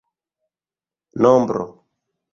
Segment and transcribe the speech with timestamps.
[1.21, 1.67] nombro